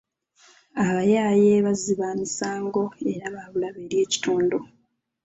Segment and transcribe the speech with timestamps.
[0.85, 2.81] Abayaaye bazzi ba misango
[3.13, 4.57] era ba bulabe eri ekitundu.